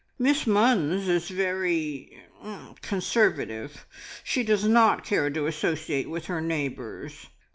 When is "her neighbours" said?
6.25-7.27